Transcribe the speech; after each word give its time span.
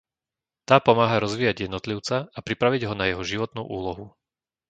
Tá 0.69 0.77
pomáha 0.87 1.21
rozvíjať 1.25 1.57
jednotlivca 1.69 2.15
a 2.33 2.39
pripraviť 2.47 2.81
ho 2.89 2.93
na 2.99 3.05
jeho 3.13 3.21
životnú 3.31 3.63
úlohu. 3.77 4.05